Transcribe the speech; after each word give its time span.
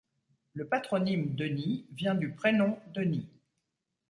Le 0.55 0.65
patronyme 0.67 1.35
Denis 1.35 1.85
vient 1.91 2.15
du 2.15 2.31
prénom 2.31 2.79
Denis. 2.95 3.29